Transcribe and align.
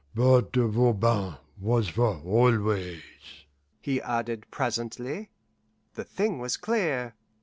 But 0.15 0.55
Voban 0.55 1.35
was 1.59 1.89
for 1.89 2.21
always," 2.25 3.03
he 3.81 4.01
added 4.01 4.47
presently. 4.49 5.29
The 5.93 6.03
thing 6.03 6.39
was 6.39 6.57
clear. 6.57 7.13